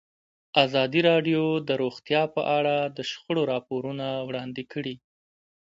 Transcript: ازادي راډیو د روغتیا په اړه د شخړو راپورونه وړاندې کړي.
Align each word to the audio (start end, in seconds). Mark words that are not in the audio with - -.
ازادي 0.65 1.01
راډیو 1.09 1.43
د 1.67 1.69
روغتیا 1.81 2.21
په 2.35 2.41
اړه 2.57 2.75
د 2.97 2.97
شخړو 3.09 3.41
راپورونه 3.51 4.07
وړاندې 4.27 4.63
کړي. 4.71 4.95